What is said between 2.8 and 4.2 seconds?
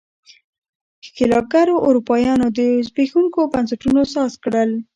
زبېښونکو بنسټونو